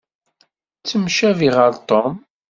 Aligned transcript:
Ttemcabiɣ 0.79 1.53
ɣer 1.59 1.73
Tom. 1.89 2.13